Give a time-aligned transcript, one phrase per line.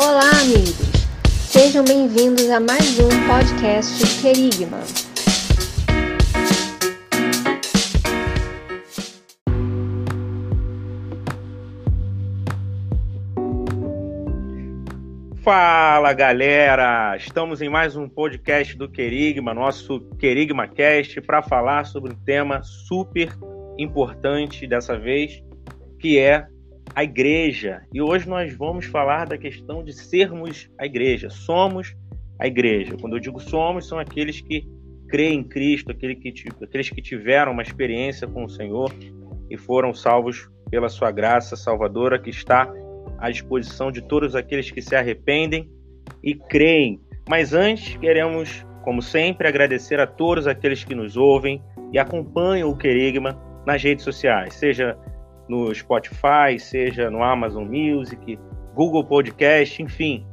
[0.00, 0.76] Olá, amigos!
[1.26, 4.78] Sejam bem-vindos a mais um podcast Querigma.
[15.42, 17.16] Fala galera!
[17.16, 22.62] Estamos em mais um podcast do Querigma, nosso Querigma Cast, para falar sobre um tema
[22.62, 23.36] super
[23.76, 25.42] importante dessa vez,
[25.98, 26.46] que é
[26.94, 27.82] a igreja.
[27.92, 31.30] E hoje nós vamos falar da questão de sermos a igreja.
[31.30, 31.94] Somos
[32.38, 32.96] a igreja.
[33.00, 34.66] Quando eu digo somos, são aqueles que
[35.08, 38.94] creem em Cristo, aqueles que, aqueles que tiveram uma experiência com o Senhor
[39.50, 42.70] e foram salvos pela sua graça salvadora que está
[43.18, 45.68] à disposição de todos aqueles que se arrependem
[46.22, 47.00] e creem.
[47.28, 52.76] Mas antes, queremos, como sempre, agradecer a todos aqueles que nos ouvem e acompanham o
[52.76, 54.96] Querigma nas redes sociais, seja
[55.48, 58.38] no Spotify, seja no Amazon Music,
[58.74, 60.26] Google Podcast, enfim,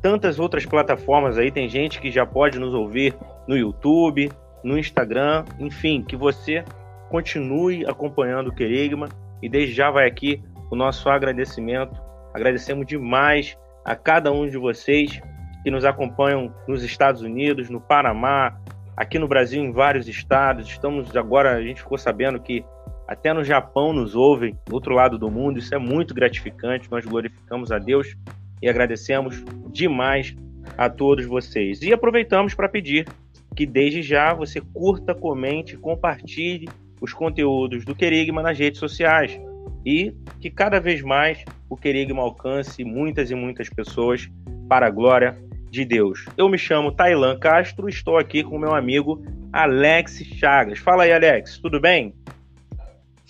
[0.00, 1.50] tantas outras plataformas aí.
[1.50, 3.14] Tem gente que já pode nos ouvir
[3.46, 4.30] no YouTube,
[4.62, 6.64] no Instagram, enfim, que você
[7.10, 9.08] continue acompanhando o Querigma
[9.42, 12.00] e desde já vai aqui o nosso agradecimento.
[12.34, 15.20] Agradecemos demais a cada um de vocês
[15.62, 18.58] que nos acompanham nos Estados Unidos, no Panamá,
[18.96, 20.68] aqui no Brasil, em vários estados.
[20.68, 22.64] Estamos agora, a gente ficou sabendo que
[23.08, 25.58] até no Japão nos ouvem, do outro lado do mundo.
[25.58, 26.90] Isso é muito gratificante.
[26.90, 28.14] Nós glorificamos a Deus
[28.60, 29.42] e agradecemos
[29.72, 30.36] demais
[30.76, 31.80] a todos vocês.
[31.80, 33.08] E aproveitamos para pedir
[33.56, 36.68] que desde já você curta, comente, compartilhe
[37.00, 39.40] os conteúdos do Querigma nas redes sociais
[39.86, 44.28] e que cada vez mais o Querigma alcance muitas e muitas pessoas
[44.68, 45.38] para a glória
[45.70, 46.26] de Deus.
[46.36, 50.78] Eu me chamo Tailan Castro, estou aqui com meu amigo Alex Chagas.
[50.78, 52.14] Fala aí, Alex, tudo bem?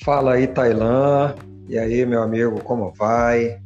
[0.05, 1.35] Fala aí, Tailã.
[1.69, 3.61] E aí, meu amigo, como vai?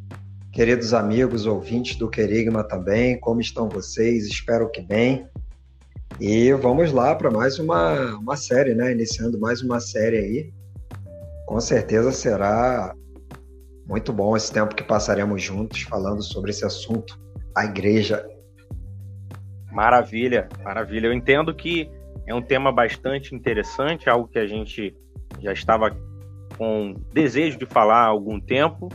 [0.51, 4.27] Queridos amigos, ouvintes do Querigma também, como estão vocês?
[4.27, 5.27] Espero que bem.
[6.19, 8.93] E vamos lá para mais uma, uma série, né?
[8.93, 10.53] Iniciando mais uma série aí.
[11.47, 12.95] Com certeza será
[13.87, 17.21] muito bom esse tempo que passaremos juntos falando sobre esse assunto,
[17.55, 18.27] a igreja.
[19.71, 21.09] Maravilha, maravilha.
[21.09, 21.91] Eu entendo que
[22.27, 24.97] é um tema bastante interessante, algo que a gente
[25.41, 25.95] já estava
[26.57, 28.89] com desejo de falar há algum tempo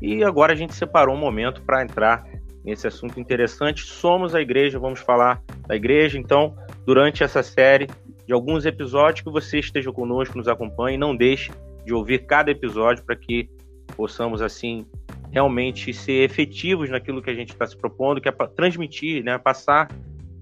[0.00, 2.24] e agora a gente separou um momento para entrar
[2.64, 3.82] nesse assunto interessante.
[3.82, 6.18] Somos a igreja, vamos falar da igreja.
[6.18, 6.56] Então,
[6.86, 7.86] durante essa série
[8.26, 11.50] de alguns episódios, que você esteja conosco, nos acompanhe, não deixe
[11.84, 13.50] de ouvir cada episódio para que
[13.96, 14.86] possamos assim
[15.30, 19.88] realmente ser efetivos naquilo que a gente está se propondo, que é transmitir, né, passar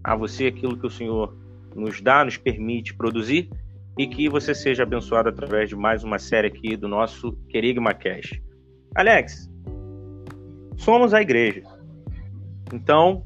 [0.03, 1.37] a você aquilo que o Senhor
[1.75, 3.51] nos dá, nos permite produzir
[3.99, 8.41] e que você seja abençoado através de mais uma série aqui do nosso Querigma Cash.
[8.95, 9.51] Alex,
[10.77, 11.63] somos a igreja.
[12.73, 13.25] Então,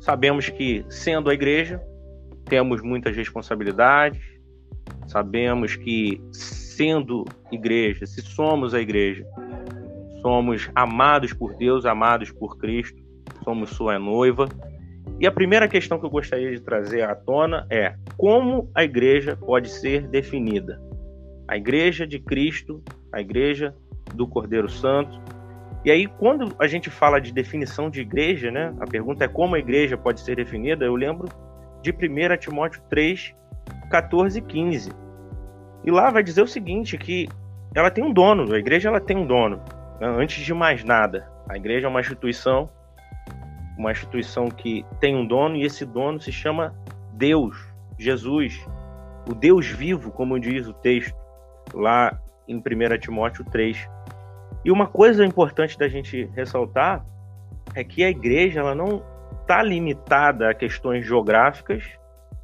[0.00, 1.80] sabemos que, sendo a igreja,
[2.46, 4.20] temos muitas responsabilidades,
[5.06, 9.24] sabemos que, sendo igreja, se somos a igreja,
[10.20, 13.00] somos amados por Deus, amados por Cristo,
[13.44, 14.48] somos sua noiva
[15.20, 19.36] e a primeira questão que eu gostaria de trazer à tona é como a igreja
[19.36, 20.80] pode ser definida?
[21.48, 22.80] A igreja de Cristo,
[23.12, 23.74] a igreja
[24.14, 25.20] do Cordeiro Santo.
[25.84, 29.56] E aí, quando a gente fala de definição de igreja, né, a pergunta é como
[29.56, 31.28] a igreja pode ser definida, eu lembro
[31.82, 33.34] de 1 Timóteo 3,
[33.90, 34.92] 14 e 15.
[35.84, 37.28] E lá vai dizer o seguinte, que
[37.74, 39.56] ela tem um dono, a igreja ela tem um dono.
[40.00, 40.06] Né?
[40.06, 42.70] Antes de mais nada, a igreja é uma instituição
[43.78, 46.74] uma instituição que tem um dono e esse dono se chama
[47.14, 47.56] Deus,
[47.96, 48.60] Jesus,
[49.28, 51.16] o Deus vivo, como diz o texto
[51.72, 52.62] lá em 1
[53.00, 53.88] Timóteo 3.
[54.64, 57.06] E uma coisa importante da gente ressaltar
[57.74, 59.02] é que a igreja ela não
[59.40, 61.84] está limitada a questões geográficas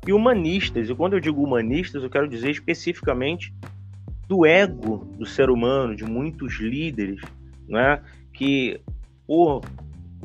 [0.06, 0.89] e humanistas.
[0.89, 3.53] E quando eu digo humanistas, eu quero dizer especificamente
[4.28, 7.21] do ego do ser humano, de muitos líderes,
[7.69, 8.01] né,
[8.33, 8.81] que
[9.27, 9.62] por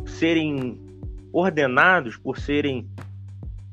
[0.05, 0.88] serem
[1.31, 2.87] ordenados por serem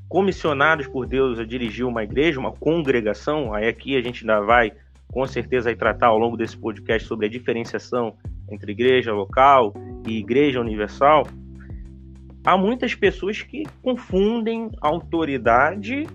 [0.09, 3.53] comissionados por Deus a dirigir uma igreja, uma congregação.
[3.53, 4.73] Aí aqui a gente ainda vai
[5.13, 8.15] com certeza aí tratar ao longo desse podcast sobre a diferenciação
[8.51, 9.75] entre igreja local
[10.07, 11.27] e igreja universal.
[12.45, 16.07] Há muitas pessoas que confundem autoridade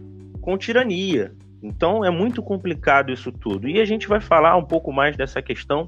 [0.42, 1.34] com tirania.
[1.62, 3.68] Então é muito complicado isso tudo.
[3.68, 5.88] E a gente vai falar um pouco mais dessa questão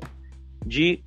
[0.65, 1.03] de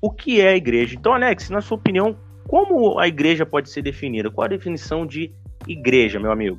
[0.00, 0.96] o que é a igreja.
[0.96, 2.16] Então, Alex, na sua opinião,
[2.48, 4.30] como a igreja pode ser definida?
[4.30, 5.32] Qual a definição de
[5.66, 6.58] igreja, meu amigo?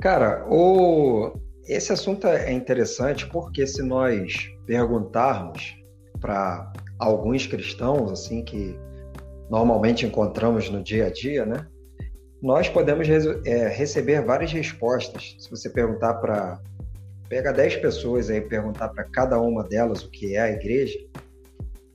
[0.00, 1.32] Cara, o...
[1.66, 5.76] esse assunto é interessante porque se nós perguntarmos
[6.20, 8.78] para alguns cristãos assim que
[9.50, 11.66] normalmente encontramos no dia a dia, né?
[12.42, 15.36] Nós podemos é, receber várias respostas.
[15.38, 16.60] Se você perguntar para
[17.28, 20.98] pega 10 pessoas aí perguntar para cada uma delas o que é a igreja,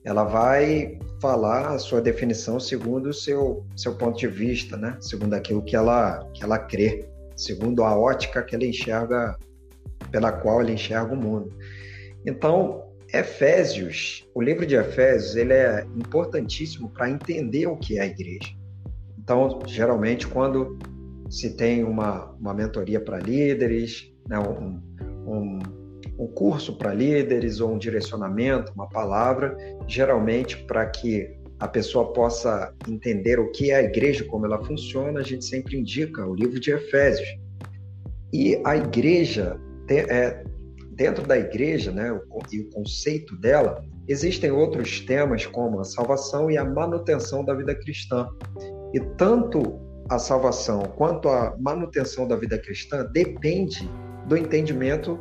[0.04, 4.96] ela vai falar a sua definição segundo o seu, seu ponto de vista, né?
[5.00, 9.38] Segundo aquilo que ela, que ela crê, segundo a ótica que ela enxerga,
[10.10, 11.56] pela qual ela enxerga o mundo.
[12.26, 18.06] Então, Efésios, o livro de Efésios, ele é importantíssimo para entender o que é a
[18.06, 18.54] igreja.
[19.18, 20.78] Então, geralmente, quando
[21.30, 24.80] se tem uma, uma mentoria para líderes, né, um,
[25.26, 25.58] um,
[26.22, 29.56] um curso para líderes ou um direcionamento, uma palavra,
[29.88, 35.20] geralmente para que a pessoa possa entender o que é a igreja, como ela funciona,
[35.20, 37.28] a gente sempre indica o livro de Efésios.
[38.32, 39.56] E a igreja,
[39.88, 40.44] é,
[40.92, 42.08] dentro da igreja, né,
[42.52, 47.74] e o conceito dela, existem outros temas como a salvação e a manutenção da vida
[47.74, 48.28] cristã.
[48.94, 53.88] E tanto a salvação quanto a manutenção da vida cristã depende
[54.26, 55.18] do entendimento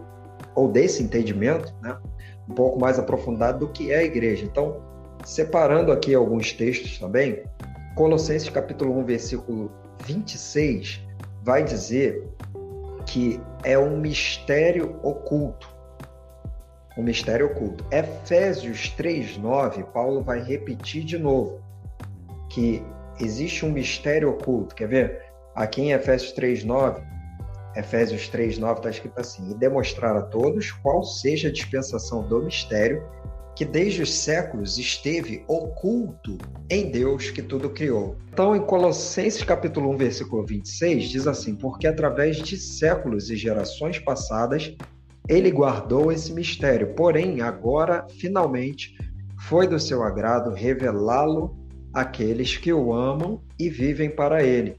[0.55, 1.97] ou desse entendimento, né,
[2.49, 4.45] um pouco mais aprofundado do que é a igreja.
[4.45, 4.81] Então,
[5.23, 7.43] separando aqui alguns textos também,
[7.95, 9.71] Colossenses capítulo 1, versículo
[10.05, 11.01] 26
[11.43, 12.27] vai dizer
[13.05, 15.69] que é um mistério oculto.
[16.97, 17.85] Um mistério oculto.
[17.91, 21.61] Efésios 3:9, Paulo vai repetir de novo
[22.49, 22.83] que
[23.19, 24.75] existe um mistério oculto.
[24.75, 25.21] Quer ver?
[25.55, 27.01] Aqui em Efésios 3:9
[27.75, 32.43] Efésios 3, 9 está escrito assim: E demonstrar a todos qual seja a dispensação do
[32.43, 33.03] mistério
[33.55, 36.37] que desde os séculos esteve oculto
[36.69, 38.15] em Deus que tudo criou.
[38.31, 43.99] Então, em Colossenses capítulo 1, versículo 26, diz assim: Porque através de séculos e gerações
[43.99, 44.75] passadas
[45.29, 48.97] ele guardou esse mistério, porém agora finalmente
[49.47, 51.57] foi do seu agrado revelá-lo
[51.93, 54.75] àqueles que o amam e vivem para ele.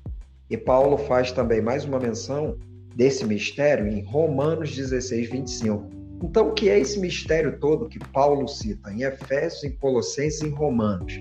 [0.51, 2.59] E Paulo faz também mais uma menção
[2.95, 5.91] desse mistério em Romanos 16, 25.
[6.23, 10.47] Então, o que é esse mistério todo que Paulo cita em Efésios, em Colossenses e
[10.47, 11.21] em Romanos?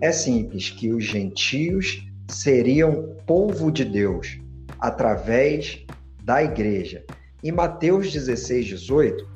[0.00, 4.40] É simples que os gentios seriam povo de Deus
[4.78, 5.84] através
[6.24, 7.04] da igreja.
[7.44, 9.28] Em Mateus 16, 18,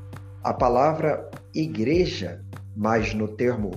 [0.42, 2.40] a palavra igreja,
[2.76, 3.70] mas no termo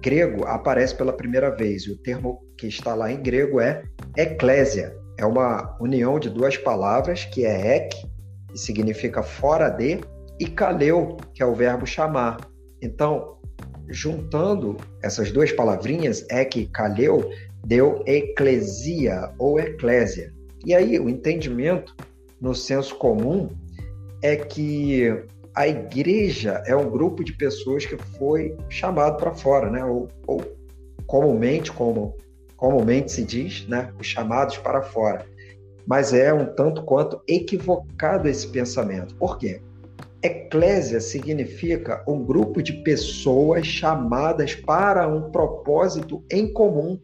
[0.00, 1.82] grego, aparece pela primeira vez.
[1.82, 3.82] E o termo que está lá em grego é
[4.16, 8.08] eclésia, é uma união de duas palavras, que é ek,
[8.48, 10.00] que significa fora de,
[10.38, 12.38] e kaleu, que é o verbo chamar.
[12.80, 13.36] Então,
[13.90, 17.30] juntando essas duas palavrinhas, ek e kaleu,
[17.66, 20.32] deu eclesia ou eclésia.
[20.64, 21.94] E aí, o entendimento
[22.40, 23.50] no senso comum
[24.22, 25.22] é que
[25.54, 29.84] a igreja é um grupo de pessoas que foi chamado para fora, né?
[29.84, 30.42] Ou, ou
[31.06, 32.16] comumente, como
[32.60, 35.24] comumente se diz, né, os chamados para fora.
[35.86, 39.14] Mas é um tanto quanto equivocado esse pensamento.
[39.16, 39.62] Por quê?
[40.22, 47.00] Eclésia significa um grupo de pessoas chamadas para um propósito em comum.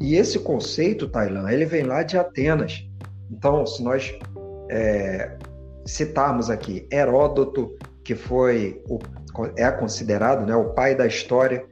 [0.00, 2.84] E esse conceito, Tailã, ele vem lá de Atenas.
[3.30, 4.12] Então, se nós
[4.68, 5.38] é,
[5.86, 8.98] citarmos aqui Heródoto, que foi o,
[9.56, 11.64] é considerado né, o pai da história,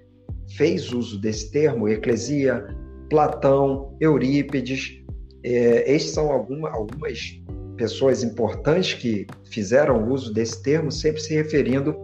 [0.56, 2.64] fez uso desse termo, eclesia,
[3.10, 5.02] Platão, Eurípides.
[5.44, 7.42] É, estes são alguma, algumas
[7.76, 11.96] pessoas importantes que fizeram uso desse termo, sempre se referindo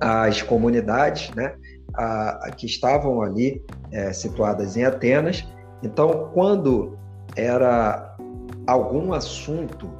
[0.00, 1.54] às comunidades né,
[1.94, 5.46] a, a que estavam ali é, situadas em Atenas.
[5.82, 6.96] Então, quando
[7.36, 8.16] era
[8.66, 9.90] algum assunto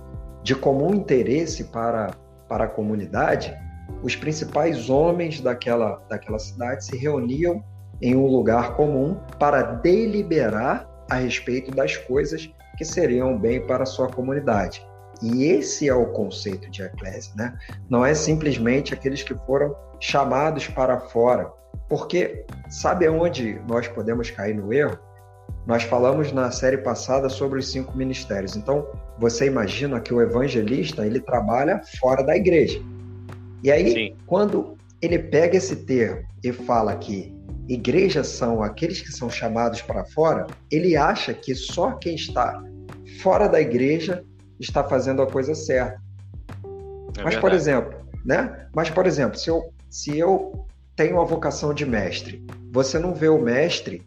[0.43, 2.13] de comum interesse para,
[2.49, 3.55] para a comunidade,
[4.03, 7.63] os principais homens daquela, daquela cidade se reuniam
[8.01, 13.87] em um lugar comum para deliberar a respeito das coisas que seriam bem para a
[13.87, 14.83] sua comunidade.
[15.23, 17.59] E esse é o conceito de eclésia, né?
[17.91, 21.53] Não é simplesmente aqueles que foram chamados para fora.
[21.89, 24.99] Porque sabe aonde nós podemos cair no erro?
[25.67, 28.57] Nós falamos na série passada sobre os cinco ministérios.
[28.57, 28.87] Então,
[29.19, 32.81] você imagina que o evangelista, ele trabalha fora da igreja.
[33.63, 34.17] E aí, Sim.
[34.27, 37.35] quando ele pega esse termo e fala que
[37.71, 42.61] igrejas são aqueles que são chamados para fora, ele acha que só quem está
[43.23, 44.25] fora da igreja
[44.59, 46.01] está fazendo a coisa certa.
[47.17, 48.67] É Mas, por exemplo, né?
[48.75, 53.29] Mas, por exemplo, se eu, se eu tenho a vocação de mestre, você não vê
[53.29, 54.05] o mestre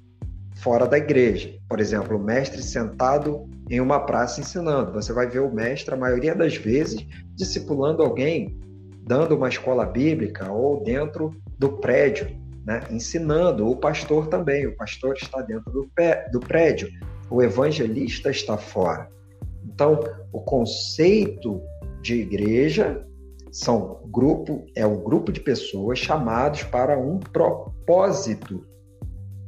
[0.58, 1.58] fora da igreja.
[1.70, 4.91] Por exemplo, o mestre sentado em uma praça ensinando.
[4.91, 8.60] Você vai ver o mestre, a maioria das vezes, discipulando alguém,
[9.01, 15.15] dando uma escola bíblica ou dentro do prédio né, ensinando, o pastor também, o pastor
[15.15, 16.89] está dentro do, pé, do prédio,
[17.29, 19.10] o evangelista está fora.
[19.65, 20.00] Então,
[20.32, 21.62] o conceito
[22.01, 23.05] de igreja
[23.51, 28.65] são grupo, é um grupo de pessoas chamados para um propósito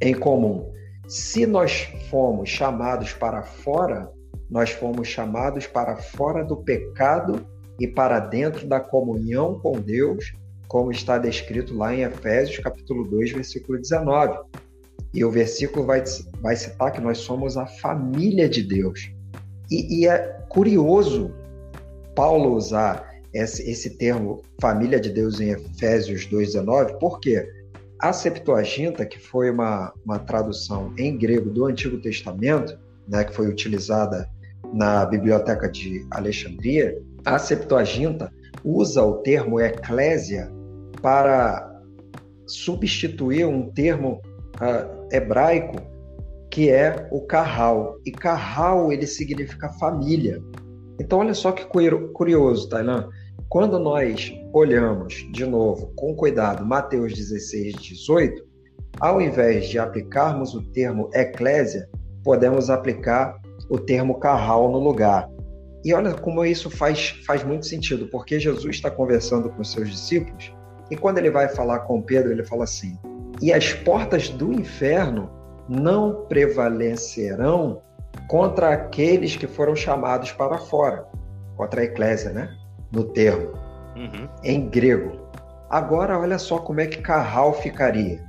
[0.02, 0.72] em comum.
[1.08, 4.12] Se nós fomos chamados para fora,
[4.50, 7.46] nós fomos chamados para fora do pecado
[7.80, 10.34] e para dentro da comunhão com Deus,
[10.68, 14.38] como está descrito lá em Efésios capítulo 2, versículo 19.
[15.14, 16.04] E o versículo vai,
[16.42, 19.12] vai citar que nós somos a família de Deus.
[19.72, 20.18] E, e é
[20.50, 21.34] curioso
[22.16, 27.48] Paulo usar esse, esse termo família de Deus em Efésios 2,19, por quê?
[28.00, 33.48] A Septuaginta, que foi uma, uma tradução em grego do Antigo Testamento, né, que foi
[33.48, 34.30] utilizada
[34.74, 38.32] na Biblioteca de Alexandria, a Septuaginta
[38.64, 40.52] usa o termo eclésia
[41.02, 41.72] para
[42.48, 44.22] substituir um termo
[44.56, 45.96] uh, hebraico
[46.56, 48.00] que é o carral.
[48.06, 50.42] E carral ele significa família.
[50.98, 51.66] Então olha só que
[52.14, 53.10] curioso, Tailan.
[53.50, 58.42] Quando nós olhamos de novo com cuidado Mateus 16, 18,
[59.02, 61.90] ao invés de aplicarmos o termo eclésia,
[62.24, 63.36] podemos aplicar
[63.70, 65.30] o termo carral no lugar.
[65.86, 69.90] E olha como isso faz, faz muito sentido, porque Jesus está conversando com os seus
[69.90, 70.52] discípulos
[70.90, 72.98] e quando ele vai falar com Pedro, ele fala assim:
[73.42, 75.30] E as portas do inferno
[75.68, 77.82] não prevalecerão
[78.28, 81.06] contra aqueles que foram chamados para fora,
[81.58, 82.56] contra a eclésia, né?
[82.92, 83.54] No termo,
[83.96, 84.30] uhum.
[84.44, 85.26] em grego.
[85.70, 88.24] Agora, olha só como é que Carral ficaria.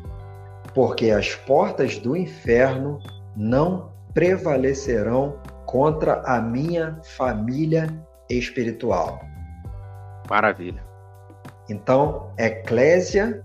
[0.75, 2.99] Porque as portas do inferno
[3.37, 7.87] não prevalecerão contra a minha família
[8.31, 9.21] espiritual.
[10.31, 10.83] Maravilha.
[11.69, 13.45] Então, eclésia,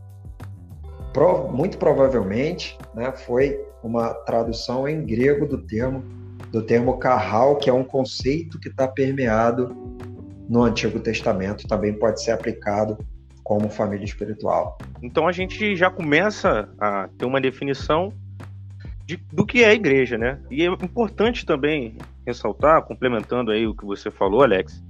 [1.51, 6.03] muito provavelmente, né, foi uma tradução em grego do termo
[6.51, 9.73] do termo carral, que é um conceito que está permeado
[10.49, 12.97] no Antigo Testamento, também pode ser aplicado
[13.41, 14.77] como família espiritual.
[15.01, 18.13] Então a gente já começa a ter uma definição
[19.11, 20.39] de, do que é a igreja, né?
[20.49, 24.81] E é importante também ressaltar, complementando aí o que você falou, Alex,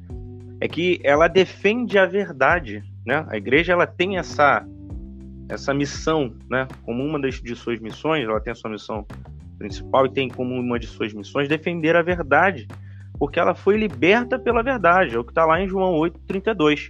[0.59, 3.25] é que ela defende a verdade, né?
[3.29, 4.65] A igreja ela tem essa
[5.49, 6.67] essa missão, né?
[6.83, 9.05] Como uma das de suas missões, ela tem a sua missão
[9.57, 12.67] principal e tem como uma de suas missões defender a verdade,
[13.17, 16.89] porque ela foi liberta pela verdade, é o que está lá em João 8,32.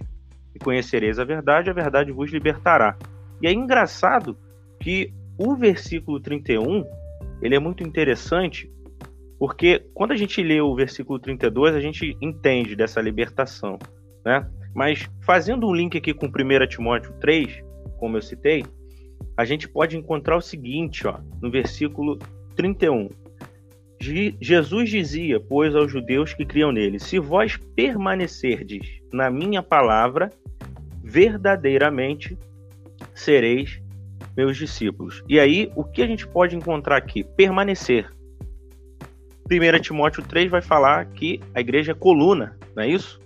[0.54, 2.94] E conhecereis a verdade, a verdade vos libertará.
[3.40, 4.36] E é engraçado
[4.78, 6.84] que o versículo 31
[7.42, 8.70] ele é muito interessante,
[9.38, 13.78] porque quando a gente lê o versículo 32, a gente entende dessa libertação,
[14.24, 14.48] né?
[14.74, 17.62] Mas fazendo um link aqui com 1 Timóteo 3,
[17.98, 18.64] como eu citei,
[19.36, 22.18] a gente pode encontrar o seguinte, ó, no versículo
[22.54, 23.08] 31.
[24.40, 30.30] Jesus dizia, pois, aos judeus que criam nele: Se vós permanecerdes na minha palavra,
[31.04, 32.36] verdadeiramente
[33.14, 33.80] sereis
[34.36, 35.22] meus discípulos.
[35.28, 37.24] E aí, o que a gente pode encontrar aqui?
[37.24, 38.10] Permanecer.
[39.50, 43.20] 1 Timóteo 3 vai falar que a igreja é coluna, não é isso?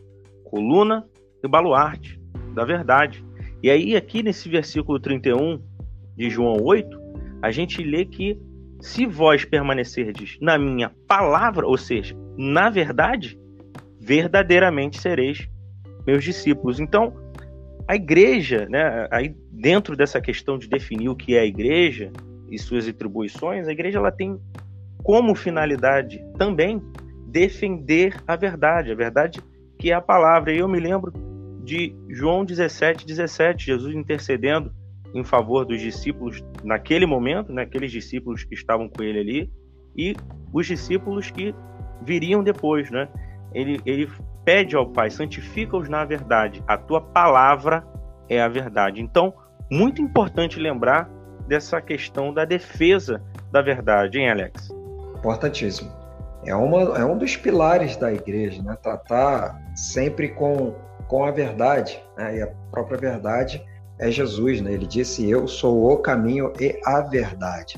[0.45, 1.07] Coluna
[1.43, 2.21] e baluarte
[2.55, 3.25] da verdade.
[3.63, 5.61] E aí, aqui nesse versículo 31
[6.17, 6.99] de João 8,
[7.43, 8.41] a gente lê que
[8.81, 13.39] se vós permanecerdes na minha palavra, ou seja, na verdade,
[14.01, 15.49] verdadeiramente sereis
[16.07, 16.79] meus discípulos.
[16.79, 17.13] Então,
[17.89, 22.11] a igreja, né, aí dentro dessa questão de definir o que é a igreja
[22.51, 24.39] e suas atribuições, a igreja ela tem
[25.03, 26.83] como finalidade também
[27.29, 29.41] defender a verdade, a verdade
[29.79, 30.53] que é a palavra.
[30.53, 31.13] E eu me lembro
[31.63, 34.73] de João 17, 17, Jesus intercedendo
[35.15, 39.51] em favor dos discípulos naquele momento, né, aqueles discípulos que estavam com ele ali,
[39.97, 40.15] e
[40.53, 41.55] os discípulos que
[42.03, 42.91] viriam depois.
[42.91, 43.09] Né?
[43.53, 44.09] Ele, ele
[44.47, 47.85] pede ao Pai, santifica-os na verdade, a tua palavra
[48.29, 49.03] é a verdade.
[49.03, 49.35] Então,
[49.69, 51.11] muito importante lembrar
[51.49, 54.71] dessa questão da defesa da verdade, hein, Alex?
[55.19, 55.91] Importantíssimo.
[56.45, 58.77] É, uma, é um dos pilares da igreja, né?
[58.81, 60.77] Tratar sempre com,
[61.09, 62.37] com a verdade, né?
[62.37, 63.65] E a própria verdade
[63.99, 64.73] é Jesus, né?
[64.73, 67.77] Ele disse: "Eu sou o caminho e a verdade".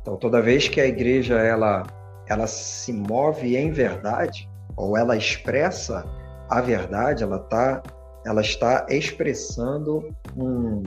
[0.00, 1.82] Então, toda vez que a igreja ela
[2.26, 6.04] ela se move em verdade ou ela expressa
[6.48, 7.82] a verdade, ela tá
[8.24, 10.82] ela está expressando um,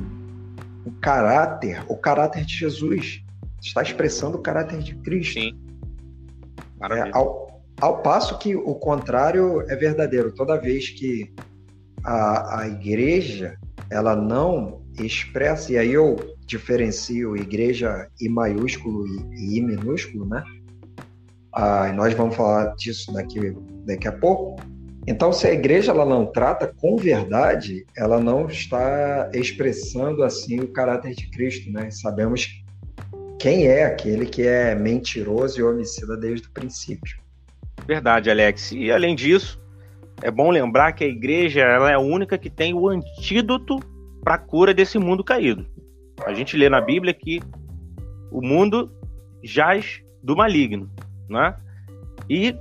[0.86, 3.24] um caráter, o caráter de Jesus,
[3.62, 5.39] está expressando o caráter de Cristo.
[5.39, 5.58] Sim.
[6.91, 10.34] É, ao, ao passo que o contrário é verdadeiro.
[10.34, 11.34] Toda vez que
[12.03, 13.58] a, a igreja
[13.89, 20.43] ela não expressa, e aí eu, diferencio igreja I maiúsculo e I minúsculo, né?
[21.51, 24.62] Ah, nós vamos falar disso daqui, daqui a pouco.
[25.08, 30.68] Então, se a igreja ela não trata com verdade, ela não está expressando assim o
[30.68, 31.89] caráter de Cristo, né?
[31.89, 32.48] Sabemos
[33.39, 37.18] quem é aquele que é mentiroso e homicida desde o princípio.
[37.88, 38.72] Verdade, Alex.
[38.72, 39.60] E além disso,
[40.22, 43.79] é bom lembrar que a igreja ela é a única que tem o antídoto
[44.24, 45.65] para a cura desse mundo caído.
[46.25, 47.41] A gente lê na Bíblia que
[48.32, 48.91] o mundo
[49.44, 50.91] jaz do maligno,
[51.30, 51.56] né?
[52.30, 52.56] E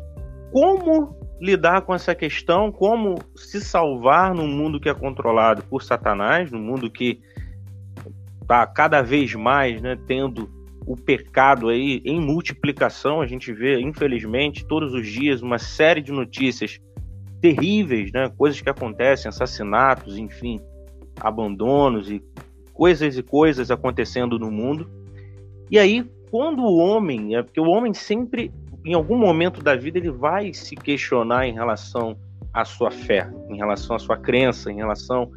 [0.53, 6.51] como lidar com essa questão, como se salvar num mundo que é controlado por Satanás,
[6.51, 7.21] num mundo que
[8.43, 10.51] está cada vez mais, né, tendo
[10.87, 13.21] o pecado aí em multiplicação.
[13.21, 16.81] A gente vê, infelizmente, todos os dias uma série de notícias
[17.43, 18.29] terríveis, né?
[18.37, 20.61] Coisas que acontecem, assassinatos, enfim,
[21.21, 22.23] abandonos e
[22.73, 24.91] coisas e coisas acontecendo no mundo.
[25.71, 28.51] E aí, quando o homem, é porque o homem sempre,
[28.85, 32.17] em algum momento da vida, ele vai se questionar em relação
[32.53, 35.31] à sua fé, em relação à sua crença, em relação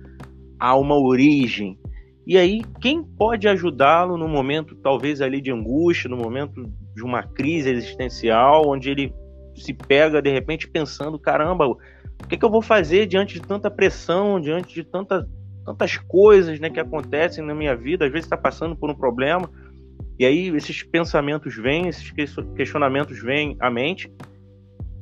[0.59, 1.77] a uma origem,
[2.25, 7.23] e aí, quem pode ajudá-lo no momento, talvez ali de angústia, no momento de uma
[7.23, 9.13] crise existencial, onde ele
[9.55, 11.77] se pega de repente pensando: caramba, o
[12.29, 15.27] que, que eu vou fazer diante de tanta pressão, diante de tanta,
[15.65, 18.05] tantas coisas né, que acontecem na minha vida?
[18.05, 19.49] Às vezes está passando por um problema,
[20.21, 22.13] e aí esses pensamentos vêm, esses
[22.55, 24.07] questionamentos vêm à mente,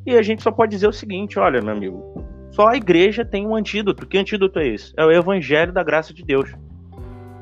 [0.06, 3.46] e a gente só pode dizer o seguinte: olha, meu amigo, só a igreja tem
[3.46, 4.08] um antídoto.
[4.08, 4.94] Que antídoto é esse?
[4.96, 6.56] É o evangelho da graça de Deus.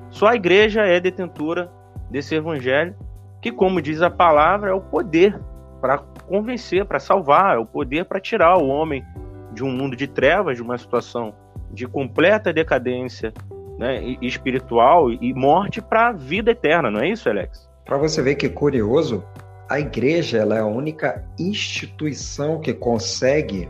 [0.09, 1.71] Só a igreja é detentora
[2.09, 2.95] desse evangelho,
[3.43, 5.39] que, como diz a palavra, é o poder
[5.79, 9.05] para convencer, para salvar, é o poder para tirar o homem
[9.53, 11.31] de um mundo de trevas, de uma situação
[11.71, 13.31] de completa decadência
[13.77, 17.66] né, espiritual e morte para a vida eterna, não é isso, Alex?
[17.87, 19.23] Para você ver que curioso,
[19.69, 23.67] a igreja ela é a única instituição que consegue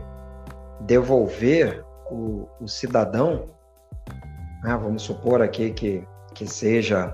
[0.80, 3.48] devolver o, o cidadão.
[4.62, 6.04] Né, vamos supor aqui que
[6.38, 7.12] que seja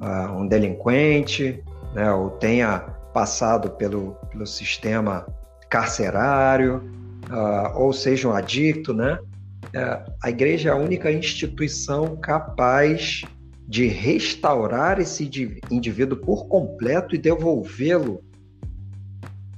[0.00, 1.62] uh, um delinquente,
[1.94, 2.80] né, ou tenha
[3.12, 5.24] passado pelo, pelo sistema
[5.70, 6.82] carcerário,
[7.30, 9.18] uh, ou seja um adicto, né?
[9.66, 13.22] Uh, a igreja é a única instituição capaz
[13.66, 15.28] de restaurar esse
[15.70, 18.22] indivíduo por completo e devolvê-lo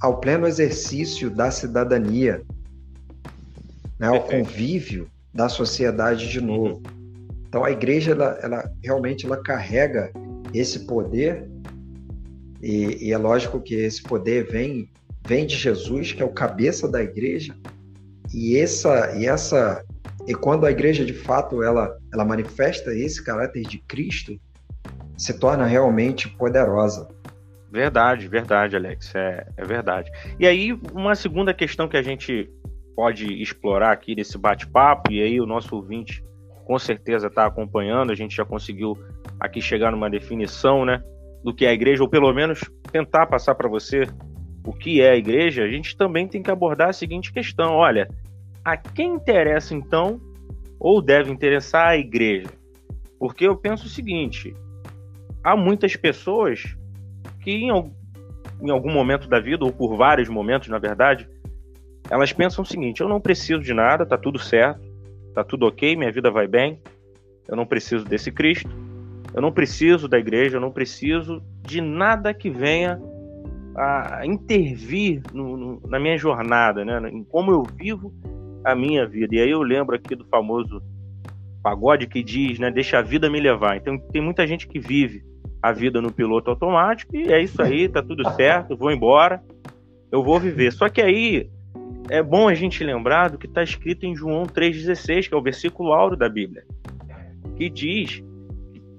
[0.01, 2.43] ao pleno exercício da cidadania,
[3.99, 6.83] né, ao convívio da sociedade de novo.
[7.49, 10.13] Então a igreja, ela, ela realmente ela carrega
[10.53, 11.49] esse poder
[12.63, 14.91] e, e, é lógico que esse poder vem
[15.27, 17.55] vem de Jesus, que é o cabeça da igreja.
[18.33, 19.85] E essa e essa
[20.27, 24.39] e quando a igreja de fato ela ela manifesta esse caráter de Cristo,
[25.17, 27.09] se torna realmente poderosa.
[27.71, 30.11] Verdade, verdade, Alex, é, é verdade.
[30.39, 32.49] E aí, uma segunda questão que a gente
[32.95, 36.25] pode explorar aqui nesse bate-papo, e aí o nosso ouvinte
[36.65, 38.97] com certeza está acompanhando, a gente já conseguiu
[39.39, 41.01] aqui chegar numa definição, né,
[41.45, 42.61] do que é a igreja, ou pelo menos
[42.91, 44.05] tentar passar para você
[44.65, 48.09] o que é a igreja, a gente também tem que abordar a seguinte questão: olha,
[48.67, 50.21] a quem interessa então,
[50.81, 52.49] ou deve interessar a igreja?
[53.17, 54.57] Porque eu penso o seguinte:
[55.45, 56.77] há muitas pessoas
[57.43, 61.29] que em, em algum momento da vida, ou por vários momentos, na verdade,
[62.11, 64.81] elas pensam o seguinte: eu não preciso de nada, tá tudo certo,
[65.33, 66.83] tá tudo ok, minha vida vai bem,
[67.47, 68.69] eu não preciso desse Cristo,
[69.33, 73.01] eu não preciso da igreja, eu não preciso de nada que venha
[73.77, 77.11] a intervir no, no, na minha jornada, né?
[77.11, 78.13] em como eu vivo
[78.67, 79.37] a minha vida.
[79.37, 80.83] E aí eu lembro aqui do famoso
[81.63, 83.77] pagode que diz, né, deixa a vida me levar.
[83.77, 85.25] Então tem muita gente que vive
[85.63, 89.41] a vida no piloto automático e é isso aí, tá tudo certo, vou embora,
[90.11, 90.73] eu vou viver.
[90.73, 91.49] Só que aí
[92.11, 95.43] é bom a gente lembrar do que está escrito em João 3,16, que é o
[95.43, 96.65] versículo áureo da Bíblia,
[97.57, 98.23] que diz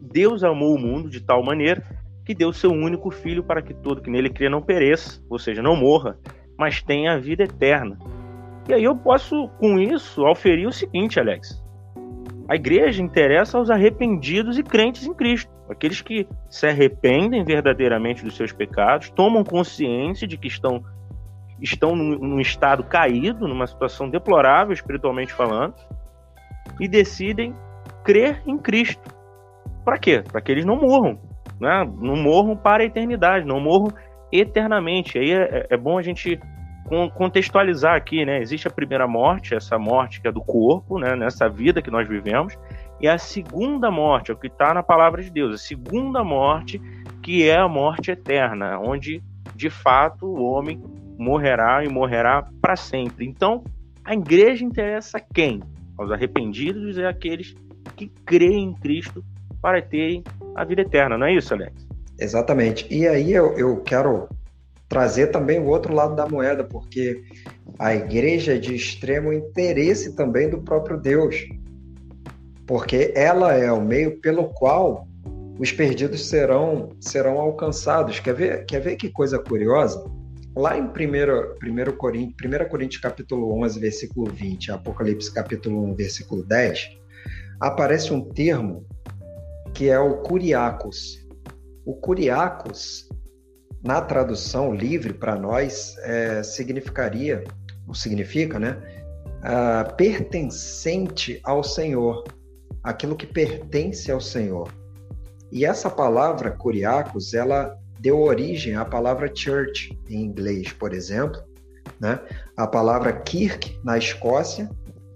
[0.02, 1.84] Deus amou o mundo de tal maneira
[2.26, 5.62] que deu seu único filho para que todo que nele crê não pereça, ou seja,
[5.62, 6.18] não morra,
[6.58, 7.98] mas tenha a vida eterna.
[8.68, 11.64] E aí eu posso, com isso, auferir o seguinte, Alex.
[12.50, 18.36] A igreja interessa aos arrependidos e crentes em Cristo, aqueles que se arrependem verdadeiramente dos
[18.36, 20.84] seus pecados, tomam consciência de que estão
[21.60, 25.74] estão num, num estado caído, numa situação deplorável espiritualmente falando,
[26.80, 27.54] e decidem
[28.04, 29.10] crer em Cristo.
[29.84, 30.24] Para quê?
[30.32, 31.20] Para que eles não morram,
[31.60, 31.84] né?
[32.00, 33.92] não morram para a eternidade, não morram
[34.32, 35.18] eternamente.
[35.18, 36.40] Aí é, é bom a gente
[37.14, 38.42] contextualizar aqui, né?
[38.42, 41.16] Existe a primeira morte, essa morte que é do corpo, né?
[41.16, 42.58] Nessa vida que nós vivemos,
[43.00, 46.82] e a segunda morte, é o que está na palavra de Deus, a segunda morte,
[47.22, 49.22] que é a morte eterna, onde
[49.56, 50.82] de fato o homem
[51.18, 53.28] morrerá e morrerá para sempre.
[53.28, 53.64] Então,
[54.04, 55.62] a igreja interessa quem?
[55.98, 57.56] Aos arrependidos e aqueles
[57.96, 59.24] que creem em Cristo
[59.62, 60.24] para terem
[60.56, 61.88] a vida eterna, não é isso, Alex?
[62.20, 62.88] Exatamente.
[62.90, 64.28] E aí eu, eu quero
[64.88, 67.24] trazer também o outro lado da moeda, porque
[67.78, 71.48] a igreja é de extremo interesse também do próprio Deus,
[72.66, 75.08] porque ela é o meio pelo qual
[75.60, 78.20] os perdidos serão serão alcançados.
[78.20, 80.04] Quer ver, quer ver que coisa curiosa?
[80.56, 86.44] Lá em 1, 1 Coríntios, 1 Coríntios capítulo 11, versículo 20, Apocalipse capítulo 1, versículo
[86.44, 86.90] 10,
[87.60, 88.86] aparece um termo
[89.74, 91.24] que é o curiacos.
[91.86, 93.07] O curiacos,
[93.84, 97.44] na tradução livre para nós, é, significaria,
[97.88, 98.82] ou significa, né?
[99.96, 102.24] Pertencente ao Senhor,
[102.84, 104.70] aquilo que pertence ao Senhor.
[105.52, 111.42] E essa palavra curiacos, ela deu origem à palavra church em inglês, por exemplo,
[112.00, 112.20] né?
[112.58, 114.70] A palavra kirk na Escócia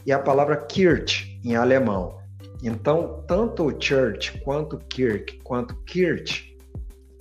[0.05, 2.17] e a palavra kirch em alemão.
[2.63, 6.50] Então, tanto church quanto kirk quanto kirch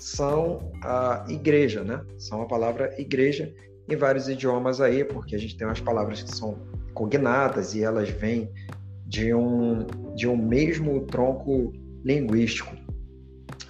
[0.01, 2.05] são a igreja, né?
[2.19, 3.53] São a palavra igreja
[3.89, 6.57] em vários idiomas aí, porque a gente tem umas palavras que são
[6.95, 8.51] cognatas e elas vêm
[9.07, 11.73] de um, de um mesmo tronco
[12.05, 12.75] linguístico.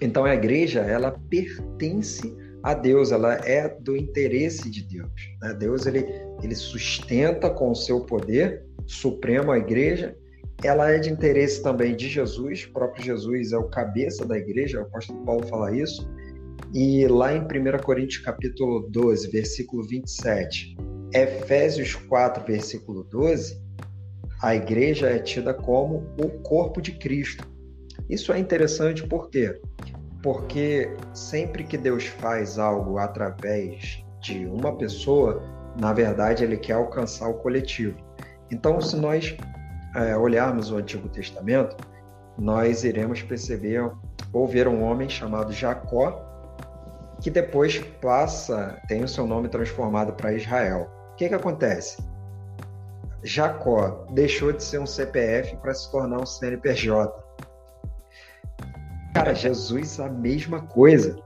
[0.00, 5.10] Então a igreja ela pertence a Deus, ela é do interesse de Deus.
[5.40, 5.54] Né?
[5.54, 6.06] Deus ele,
[6.42, 10.14] ele sustenta com o seu poder supremo a igreja
[10.62, 14.80] ela é de interesse também de Jesus, o próprio Jesus é o cabeça da igreja,
[14.80, 16.08] o apóstolo Paulo fala isso.
[16.72, 17.46] E lá em 1
[17.82, 20.76] Coríntios capítulo 12, versículo 27,
[21.12, 23.60] Efésios 4, versículo 12,
[24.42, 27.44] a igreja é tida como o corpo de Cristo.
[28.08, 29.60] Isso é interessante por quê?
[30.22, 35.42] Porque sempre que Deus faz algo através de uma pessoa,
[35.80, 37.96] na verdade ele quer alcançar o coletivo.
[38.50, 39.36] Então, se nós
[39.94, 41.76] é, olharmos o Antigo Testamento,
[42.38, 43.90] nós iremos perceber
[44.32, 46.29] ou ver um homem chamado Jacó,
[47.20, 50.90] que depois passa, tem o seu nome transformado para Israel.
[51.12, 52.02] O que, que acontece?
[53.22, 57.12] Jacó deixou de ser um CPF para se tornar um CNPJ.
[59.14, 61.16] Cara, Jesus a mesma coisa.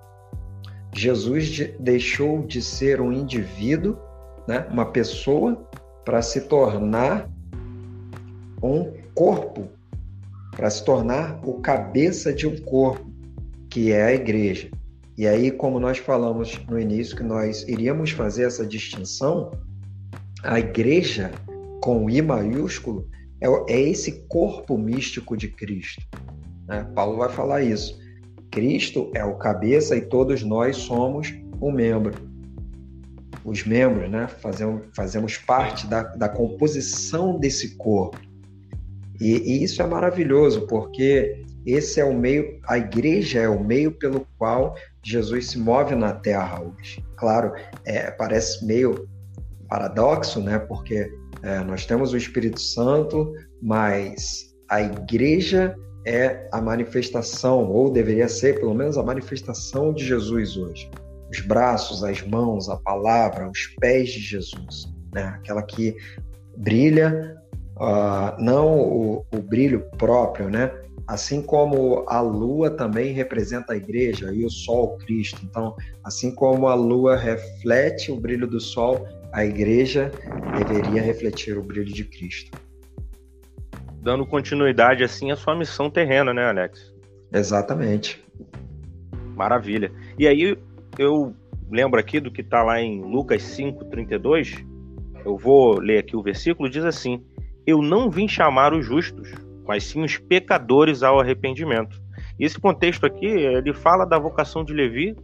[0.93, 3.99] Jesus deixou de ser um indivíduo,
[4.47, 5.69] né, uma pessoa,
[6.05, 7.29] para se tornar
[8.63, 9.69] um corpo
[10.57, 13.11] para se tornar o cabeça de um corpo,
[13.69, 14.71] que é a igreja.
[15.17, 19.53] E aí, como nós falamos no início, que nós iríamos fazer essa distinção,
[20.43, 21.31] a igreja,
[21.81, 23.09] com I maiúsculo,
[23.41, 26.03] é, é esse corpo místico de Cristo.
[26.67, 26.85] Né?
[26.95, 27.99] Paulo vai falar isso.
[28.51, 32.15] Cristo é o cabeça e todos nós somos um membro.
[33.45, 34.27] Os membros, né?
[34.27, 38.19] Fazemos, fazemos parte da, da composição desse corpo.
[39.21, 43.93] E, e isso é maravilhoso, porque esse é o meio, a igreja é o meio
[43.93, 47.05] pelo qual Jesus se move na terra hoje.
[47.17, 47.53] Claro,
[47.85, 49.09] é, parece meio
[49.69, 50.59] paradoxo, né?
[50.59, 51.11] Porque
[51.43, 58.61] é, nós temos o Espírito Santo, mas a igreja é a manifestação, ou deveria ser
[58.61, 60.91] pelo menos a manifestação de Jesus hoje.
[61.31, 65.35] Os braços, as mãos, a palavra, os pés de Jesus, né?
[65.37, 65.97] Aquela que
[66.57, 67.37] brilha
[67.77, 70.71] uh, não o, o, brilho próprio, né?
[71.07, 75.41] Assim como a lua também representa a igreja e o sol Cristo.
[75.45, 80.11] Então, assim como a lua reflete o brilho do sol, a igreja
[80.57, 82.57] deveria refletir o brilho de Cristo.
[84.01, 86.95] Dando continuidade assim à sua missão terrena, né, Alex?
[87.33, 88.25] Exatamente.
[89.35, 89.93] Maravilha.
[90.19, 90.57] E aí
[90.99, 91.35] eu
[91.71, 94.65] lembro aqui do que está lá em Lucas 5:32.
[95.25, 97.23] Eu vou ler aqui o versículo, diz assim:
[97.67, 99.33] eu não vim chamar os justos,
[99.67, 102.01] mas sim os pecadores ao arrependimento.
[102.39, 105.17] E esse contexto aqui, ele fala da vocação de Levi.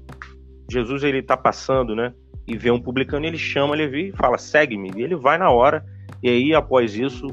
[0.71, 2.13] Jesus ele está passando, né?
[2.47, 4.93] E vê um publicano, ele chama Levi e fala: "Segue-me".
[4.97, 5.85] E ele vai na hora.
[6.23, 7.27] E aí após isso,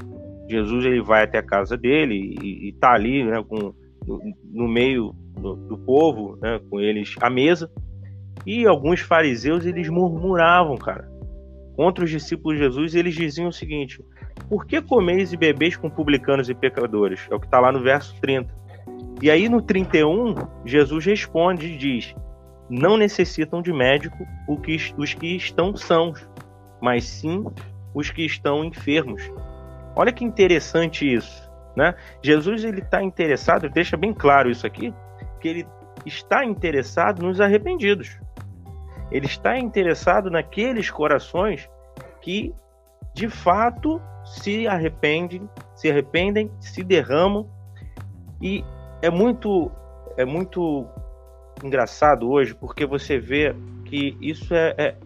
[0.48, 3.74] Jesus ele vai até a casa dele e, está ali, né, com
[4.06, 4.20] no,
[4.52, 7.70] no meio do, do, povo, né, com eles à mesa.
[8.46, 11.08] E alguns fariseus eles murmuravam, cara,
[11.76, 12.94] contra os discípulos de Jesus.
[12.94, 14.02] Eles diziam o seguinte:
[14.48, 17.26] por que comeis e bebeis com publicanos e pecadores?
[17.30, 18.52] É o que está lá no verso 30.
[19.20, 20.34] E aí no 31,
[20.64, 22.14] Jesus responde e diz:
[22.70, 24.26] Não necessitam de médico
[24.96, 26.28] os que estão sãos,
[26.80, 27.44] mas sim
[27.94, 29.22] os que estão enfermos.
[29.94, 31.50] Olha que interessante isso.
[31.76, 31.94] né?
[32.22, 34.94] Jesus ele está interessado, deixa bem claro isso aqui,
[35.40, 35.66] que ele
[36.06, 38.18] está interessado nos arrependidos.
[39.10, 41.68] Ele está interessado naqueles corações
[42.20, 42.54] que
[43.18, 47.50] de fato se arrependem, se arrependem, se derramam
[48.40, 48.64] e
[49.02, 49.72] é muito
[50.16, 50.86] é muito
[51.64, 54.96] engraçado hoje porque você vê que isso é, é,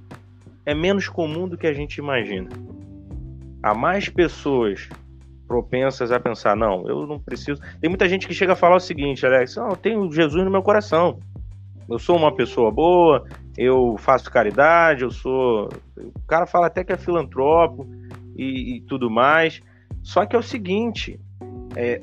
[0.66, 2.51] é menos comum do que a gente imagina.
[3.62, 4.90] Há mais pessoas
[5.48, 7.62] propensas a pensar, não, eu não preciso.
[7.81, 10.51] Tem muita gente que chega a falar o seguinte, Alex, não, eu tenho Jesus no
[10.51, 11.18] meu coração.
[11.88, 13.25] Eu sou uma pessoa boa,
[13.57, 15.70] eu faço caridade, eu sou.
[15.96, 17.87] O cara fala até que é filantropo
[18.37, 19.61] e, e tudo mais.
[20.03, 21.21] Só que é o seguinte,
[21.77, 22.01] é,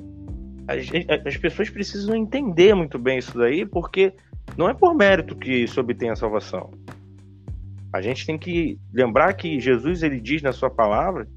[0.68, 0.88] as,
[1.26, 4.14] as, pessoas precisam entender muito bem isso daí, porque
[4.58, 6.72] não é por mérito que se obtém a salvação.
[7.92, 11.28] A gente tem que lembrar que Jesus ele diz na sua palavra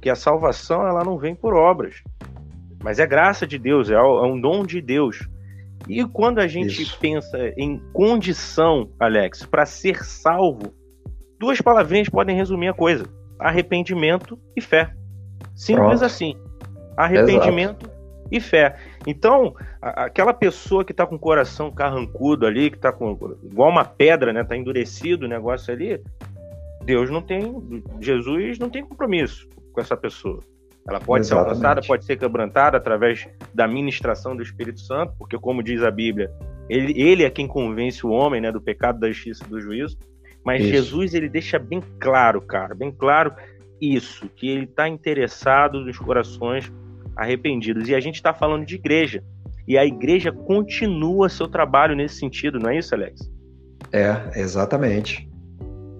[0.00, 2.02] que a salvação ela não vem por obras,
[2.82, 5.20] mas é graça de Deus, é, é um dom de Deus.
[5.88, 6.98] E quando a gente Isso.
[6.98, 10.74] pensa em condição, Alex, para ser salvo,
[11.38, 13.04] duas palavrinhas podem resumir a coisa:
[13.42, 14.92] arrependimento e fé.
[15.54, 16.04] Simples Pronto.
[16.04, 16.36] assim.
[16.96, 18.28] Arrependimento Exato.
[18.30, 18.76] e fé.
[19.06, 23.70] Então, a, aquela pessoa que está com o coração carrancudo ali, que está com igual
[23.70, 26.00] uma pedra, né, tá endurecido o negócio ali,
[26.84, 30.40] Deus não tem, Jesus não tem compromisso com essa pessoa.
[30.88, 31.26] Ela pode Exatamente.
[31.26, 35.90] ser alcançada, pode ser quebrantada através da ministração do Espírito Santo, porque, como diz a
[35.90, 36.30] Bíblia,
[36.68, 39.96] ele, ele é quem convence o homem né, do pecado, da justiça e do juízo.
[40.44, 40.70] Mas isso.
[40.70, 43.32] Jesus ele deixa bem claro, cara, bem claro
[43.80, 46.72] isso, que ele está interessado nos corações
[47.16, 47.88] arrependidos.
[47.88, 49.22] E a gente está falando de igreja.
[49.66, 53.30] E a igreja continua seu trabalho nesse sentido, não é isso, Alex?
[53.92, 55.28] É, exatamente.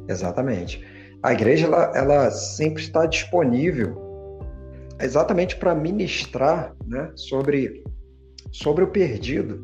[0.09, 0.85] Exatamente.
[1.23, 4.01] A igreja ela, ela sempre está disponível
[5.01, 7.83] exatamente para ministrar né, sobre,
[8.51, 9.61] sobre o perdido.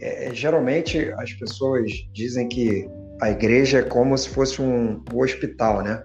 [0.00, 2.88] É, geralmente as pessoas dizem que
[3.20, 6.02] a igreja é como se fosse um, hospital, né?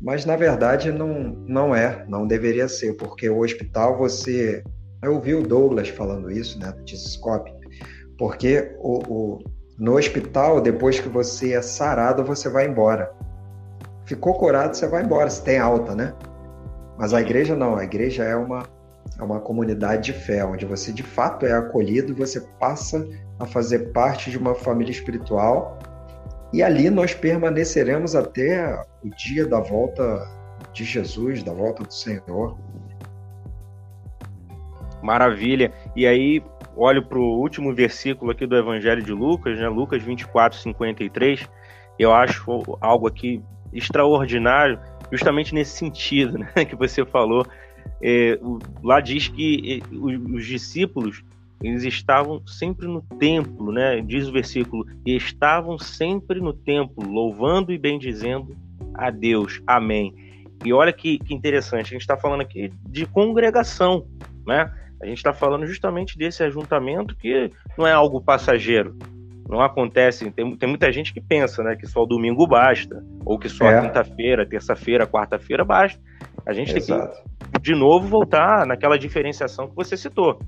[0.00, 4.62] Mas na verdade não, não é, não deveria ser, porque o hospital você.
[5.02, 7.52] Eu ouvi o Douglas falando isso, né, do Tiscope,
[8.16, 9.38] porque o, o,
[9.78, 13.12] no hospital, depois que você é sarado, você vai embora.
[14.06, 16.14] Ficou curado, você vai embora, se tem alta, né?
[16.96, 18.64] Mas a igreja não, a igreja é uma,
[19.18, 23.04] é uma comunidade de fé, onde você de fato é acolhido, você passa
[23.40, 25.78] a fazer parte de uma família espiritual
[26.52, 30.26] e ali nós permaneceremos até o dia da volta
[30.72, 32.58] de Jesus, da volta do Senhor.
[35.02, 35.72] Maravilha.
[35.96, 36.42] E aí,
[36.76, 39.68] olho para o último versículo aqui do Evangelho de Lucas, né?
[39.68, 41.48] Lucas 24, 53.
[41.98, 42.44] Eu acho
[42.80, 44.78] algo aqui extraordinário
[45.10, 47.46] justamente nesse sentido né, que você falou.
[48.02, 48.38] É,
[48.82, 51.24] lá diz que é, os discípulos
[51.62, 54.00] eles estavam sempre no templo, né?
[54.00, 58.56] Diz o versículo, e estavam sempre no templo, louvando e bendizendo
[58.94, 59.62] a Deus.
[59.66, 60.14] Amém.
[60.64, 64.06] E olha que, que interessante, a gente está falando aqui de congregação,
[64.46, 64.72] né?
[65.00, 68.96] A gente está falando justamente desse ajuntamento que não é algo passageiro,
[69.48, 70.30] não acontece.
[70.30, 73.66] Tem, tem muita gente que pensa, né, que só o domingo basta, ou que só
[73.66, 73.78] é.
[73.78, 76.00] a quinta-feira, terça-feira, quarta-feira basta.
[76.46, 77.12] A gente Exato.
[77.12, 80.38] tem que, de novo, voltar naquela diferenciação que você citou.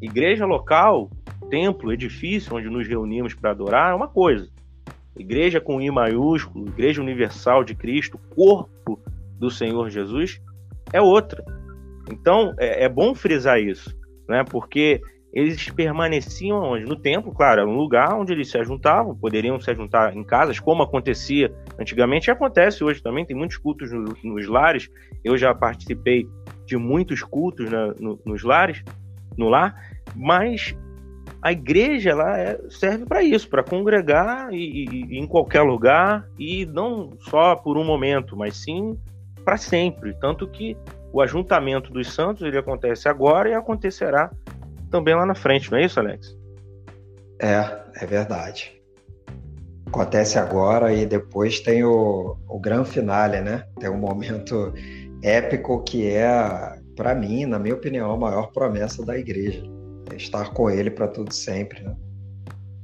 [0.00, 1.10] Igreja local,
[1.50, 4.48] templo, edifício, onde nos reunimos para adorar, é uma coisa.
[5.16, 9.00] Igreja com I maiúsculo, Igreja Universal de Cristo, corpo
[9.38, 10.40] do Senhor Jesus,
[10.92, 11.44] é outra.
[12.10, 13.96] Então, é, é bom frisar isso,
[14.28, 14.44] né?
[14.44, 15.00] Porque
[15.32, 16.84] eles permaneciam onde?
[16.84, 20.58] No templo, claro, era um lugar onde eles se ajuntavam, poderiam se juntar em casas,
[20.58, 23.26] como acontecia antigamente e acontece hoje também.
[23.26, 24.88] Tem muitos cultos no, nos lares.
[25.22, 26.26] Eu já participei
[26.64, 28.82] de muitos cultos na, no, nos lares,
[29.38, 29.74] no lar,
[30.14, 30.76] mas
[31.40, 36.66] a igreja lá é, serve para isso, para congregar e, e, em qualquer lugar e
[36.66, 38.98] não só por um momento, mas sim
[39.44, 40.14] para sempre.
[40.14, 40.76] Tanto que
[41.12, 44.30] o ajuntamento dos santos ele acontece agora e acontecerá
[44.90, 46.36] também lá na frente, não é isso, Alex?
[47.40, 48.78] É, é verdade.
[49.86, 53.64] Acontece agora e depois tem o, o grande finale, né?
[53.78, 54.74] Tem um momento
[55.22, 59.62] épico que é, para mim, na minha opinião, a maior promessa da igreja.
[60.12, 61.94] É estar com ele para tudo sempre, né?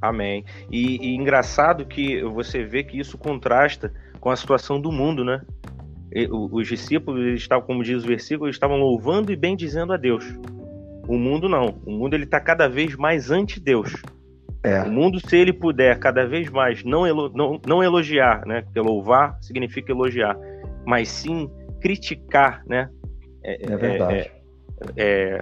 [0.01, 0.45] Amém.
[0.71, 5.41] E, e, engraçado que você vê que isso contrasta com a situação do mundo, né?
[6.13, 10.23] E, os discípulos, estavam, como diz o versículo, estavam louvando e bendizendo a Deus.
[11.09, 11.77] O mundo não.
[11.85, 14.01] O mundo ele está cada vez mais anti-Deus.
[14.63, 14.81] É.
[14.83, 18.61] O mundo, se ele puder cada vez mais não, elo, não, não elogiar, né?
[18.61, 20.37] Porque louvar significa elogiar,
[20.85, 21.49] mas sim
[21.81, 22.89] criticar, né?
[23.45, 24.31] É, é verdade.
[24.97, 25.41] É, é,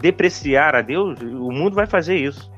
[0.00, 2.50] depreciar a Deus, o mundo vai fazer isso.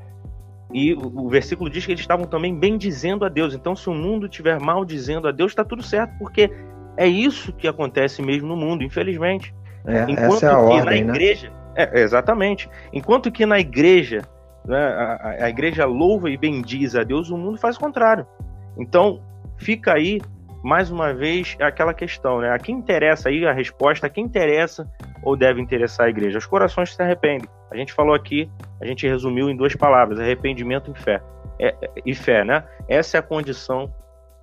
[0.73, 3.53] E o, versículo diz que eles estavam também bem dizendo a Deus.
[3.53, 6.49] Então, se o mundo estiver mal dizendo a Deus, está tudo certo, porque
[6.97, 9.53] é isso que acontece mesmo no mundo, infelizmente.
[9.85, 11.15] É, Enquanto essa é a ordem, na né?
[11.17, 11.55] igreja, né?
[11.75, 12.69] é, exatamente.
[12.93, 14.21] Enquanto que na igreja,
[14.65, 18.25] né, a, a, igreja louva e bendiz a Deus, o mundo faz o contrário.
[18.77, 19.21] Então,
[19.57, 20.21] fica aí
[20.63, 22.51] mais uma vez aquela questão, né?
[22.51, 24.89] A quem interessa aí a resposta, a quem interessa
[25.23, 26.37] ou deve interessar a igreja?
[26.37, 27.49] Os corações se arrependem.
[27.71, 31.21] A gente falou aqui, a gente resumiu em duas palavras: arrependimento e fé.
[31.59, 32.63] É, e fé, né?
[32.87, 33.91] Essa é a condição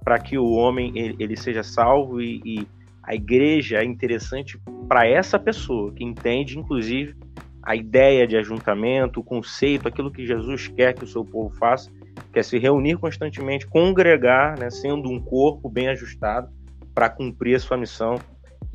[0.04, 2.68] para que o homem ele, ele seja salvo e, e,
[3.02, 7.16] a igreja é interessante para essa pessoa que entende, inclusive,
[7.62, 11.90] a ideia de ajuntamento, o conceito, aquilo que Jesus quer que o seu povo faça
[12.38, 16.48] que é se reunir constantemente, congregar, né, sendo um corpo bem ajustado
[16.94, 18.16] para cumprir a sua missão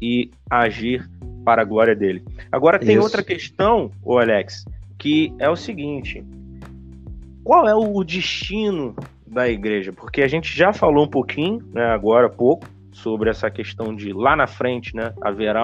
[0.01, 1.09] e agir
[1.45, 2.25] para a glória dele.
[2.51, 3.03] Agora tem Isso.
[3.03, 4.65] outra questão, o Alex,
[4.97, 6.21] que é o seguinte:
[7.41, 8.95] qual é o destino
[9.25, 9.93] da igreja?
[9.93, 14.11] Porque a gente já falou um pouquinho, né, agora há pouco, sobre essa questão de
[14.11, 15.63] lá na frente, né, haverá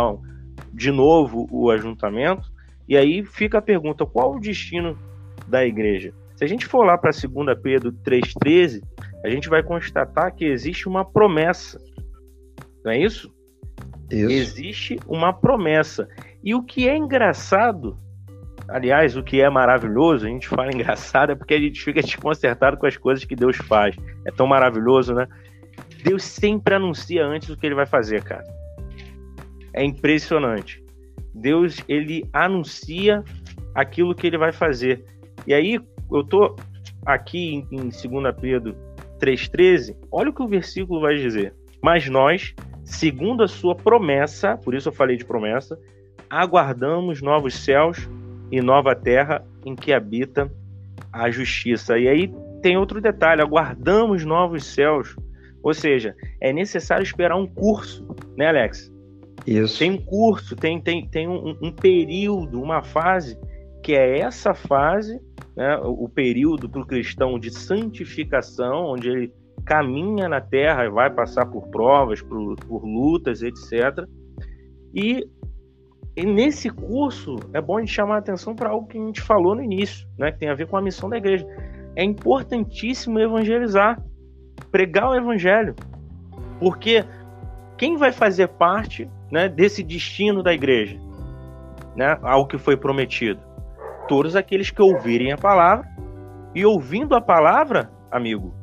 [0.74, 2.50] de novo o ajuntamento.
[2.88, 4.98] E aí fica a pergunta: qual o destino
[5.48, 6.14] da igreja?
[6.40, 8.82] Se a gente for lá para 2 Pedro 3,13,
[9.26, 11.78] a gente vai constatar que existe uma promessa.
[12.82, 13.30] Não é isso?
[14.10, 14.32] isso?
[14.32, 16.08] Existe uma promessa.
[16.42, 18.00] E o que é engraçado,
[18.70, 22.78] aliás, o que é maravilhoso, a gente fala engraçado é porque a gente fica desconcertado
[22.78, 23.98] com as coisas que Deus faz.
[24.26, 25.28] É tão maravilhoso, né?
[26.06, 28.46] Deus sempre anuncia antes o que ele vai fazer, cara.
[29.74, 30.82] É impressionante.
[31.36, 33.26] Deus, ele anuncia
[33.76, 35.04] aquilo que ele vai fazer.
[35.46, 35.80] E aí,
[36.12, 36.56] eu tô
[37.06, 38.76] aqui em, em 2 Pedro
[39.20, 41.54] 3,13, olha o que o versículo vai dizer.
[41.82, 45.80] Mas nós, segundo a sua promessa, por isso eu falei de promessa,
[46.30, 48.10] aguardamos novos céus
[48.52, 50.52] e nova terra em que habita
[51.12, 51.98] a justiça.
[51.98, 55.16] E aí tem outro detalhe: aguardamos novos céus.
[55.62, 58.06] Ou seja, é necessário esperar um curso,
[58.38, 58.92] né, Alex?
[59.46, 59.80] Isso.
[59.80, 63.38] Tem um curso, tem, tem, tem um, um período, uma fase,
[63.82, 65.22] que é essa fase
[65.56, 69.34] né, o período para o cristão de santificação, onde ele
[69.66, 74.08] caminha na terra e vai passar por provas, por, por lutas, etc.
[74.94, 75.28] E,
[76.16, 79.22] e, nesse curso é bom a gente chamar a atenção para algo que a gente
[79.22, 81.46] falou no início, né, que tem a ver com a missão da igreja.
[81.96, 84.02] É importantíssimo evangelizar,
[84.72, 85.76] pregar o evangelho,
[86.58, 87.04] porque
[87.78, 90.98] quem vai fazer parte né, desse destino da igreja,
[91.96, 93.49] né, ao que foi prometido?
[94.10, 95.88] Todos aqueles que ouvirem a palavra.
[96.54, 98.54] E ouvindo a palavra, amigo,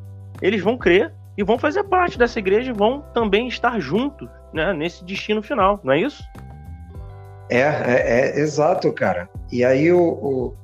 [0.43, 4.73] eles vão crer e vão fazer parte dessa igreja e vão também estar juntos né,
[4.73, 6.23] nesse destino final, não é isso?
[7.49, 9.31] É, é, é exato, cara.
[9.53, 10.57] E aí o, o,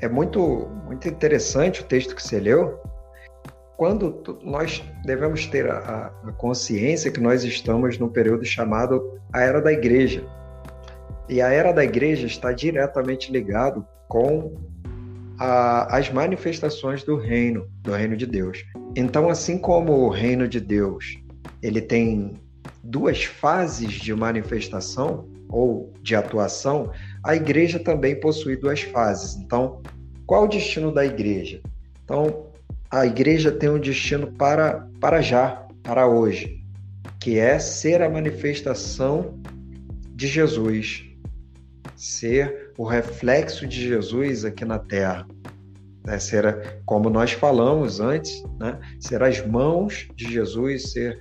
[0.00, 2.80] é muito, muito interessante o texto que você leu.
[3.76, 9.60] Quando nós devemos ter a, a consciência que nós estamos num período chamado a Era
[9.60, 10.24] da Igreja.
[11.28, 14.54] E a Era da Igreja está diretamente ligado com
[15.38, 18.64] a, as manifestações do reino, do reino de Deus.
[18.94, 21.18] Então, assim como o reino de Deus
[21.62, 22.34] ele tem
[22.82, 26.90] duas fases de manifestação ou de atuação,
[27.24, 29.36] a igreja também possui duas fases.
[29.36, 29.82] Então,
[30.26, 31.60] qual o destino da igreja?
[32.04, 32.46] Então,
[32.90, 36.64] a igreja tem um destino para, para já, para hoje,
[37.20, 39.40] que é ser a manifestação
[40.14, 41.04] de Jesus,
[41.96, 45.26] ser o reflexo de Jesus aqui na terra.
[46.04, 46.18] Né?
[46.18, 48.78] Ser, como nós falamos antes, né?
[49.00, 51.18] ser as mãos de Jesus, ser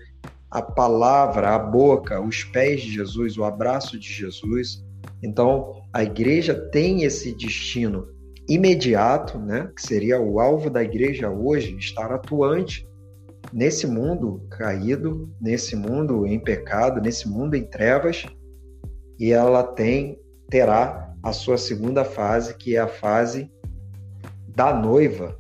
[0.51, 4.83] a palavra, a boca, os pés de Jesus, o abraço de Jesus.
[5.23, 8.07] Então, a igreja tem esse destino
[8.47, 9.71] imediato, né?
[9.75, 12.87] que seria o alvo da igreja hoje, estar atuante
[13.51, 18.25] nesse mundo caído, nesse mundo em pecado, nesse mundo em trevas,
[19.17, 23.51] e ela tem terá a sua segunda fase, que é a fase
[24.47, 25.35] da noiva,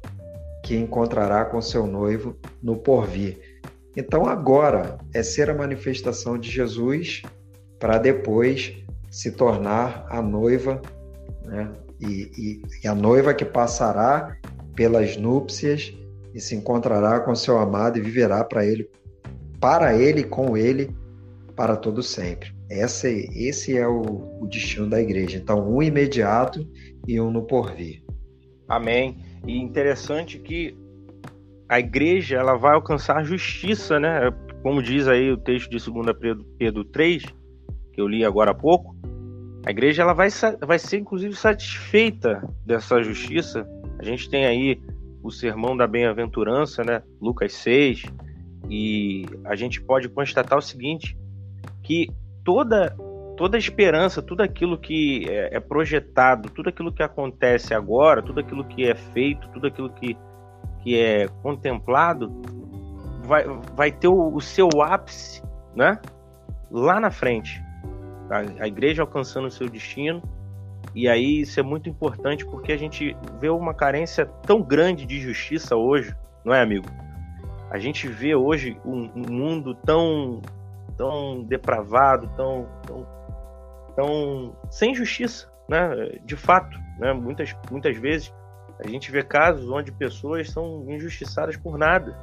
[0.63, 3.61] que encontrará com seu noivo no porvir.
[3.95, 7.21] Então, agora é ser a manifestação de Jesus
[7.77, 8.73] para depois
[9.11, 10.81] se tornar a noiva,
[11.43, 11.71] né?
[12.01, 14.35] E, e, e, a noiva que passará
[14.75, 15.93] pelas núpcias
[16.33, 18.89] e se encontrará com seu amado e viverá para ele,
[19.61, 20.93] para ele com ele
[21.55, 22.54] para todo sempre.
[22.79, 25.37] Essa, esse é o, o destino da igreja.
[25.37, 26.67] Então, um imediato
[27.07, 28.03] e um no porvir.
[28.67, 29.17] Amém.
[29.45, 30.75] E interessante que
[31.69, 34.31] a igreja ela vai alcançar justiça, né?
[34.61, 37.23] Como diz aí o texto de 2 Pedro, Pedro 3,
[37.93, 38.95] que eu li agora há pouco,
[39.65, 40.29] A igreja ela vai,
[40.65, 43.67] vai ser inclusive satisfeita dessa justiça.
[43.97, 44.79] A gente tem aí
[45.23, 47.01] o sermão da bem-aventurança, né?
[47.19, 48.03] Lucas 6,
[48.69, 51.17] e a gente pode constatar o seguinte,
[51.81, 52.09] que
[52.45, 52.95] toda
[53.35, 58.39] toda a esperança, tudo aquilo que é, é projetado, tudo aquilo que acontece agora, tudo
[58.39, 60.17] aquilo que é feito, tudo aquilo que,
[60.81, 62.31] que é contemplado,
[63.23, 65.43] vai, vai ter o, o seu ápice,
[65.75, 65.99] né?
[66.71, 67.61] Lá na frente.
[68.29, 70.23] A, a igreja alcançando o seu destino.
[70.93, 75.19] E aí isso é muito importante porque a gente vê uma carência tão grande de
[75.19, 76.85] justiça hoje, não é, amigo?
[77.69, 80.41] A gente vê hoje um, um mundo tão
[80.97, 83.07] tão depravado, tão, tão,
[83.95, 86.19] tão sem justiça, né?
[86.23, 87.13] De fato, né?
[87.13, 88.33] Muitas, muitas vezes
[88.79, 92.17] a gente vê casos onde pessoas são injustiçadas por nada.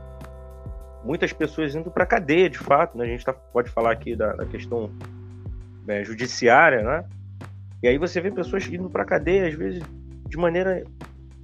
[1.04, 3.04] Muitas pessoas indo para cadeia, de fato, né?
[3.04, 4.90] A gente tá, pode falar aqui da, da questão
[5.86, 7.04] né, judiciária, né?
[7.82, 9.82] E aí você vê pessoas indo para cadeia, às vezes
[10.28, 10.84] de maneira,